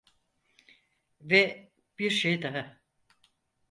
Ve 1.21 1.71
bir 1.99 2.09
şey 2.09 2.41
daha… 2.41 2.81